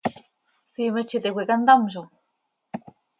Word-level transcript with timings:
¿Siimet 0.71 1.09
z 1.09 1.13
iti 1.17 1.29
cöica 1.35 1.55
ntamzo? 1.59 2.01